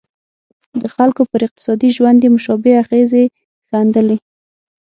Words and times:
د 0.81 0.83
خلکو 0.95 1.21
پر 1.31 1.41
اقتصادي 1.47 1.89
ژوند 1.95 2.19
یې 2.23 2.29
مشابه 2.35 2.71
اغېزې 2.83 3.23
ښندلې. 3.67 4.17